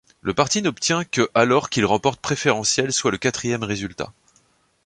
[0.21, 4.11] Le parti n'obtient que alors qu'il remporte préférentielles soit le quatrième résultat.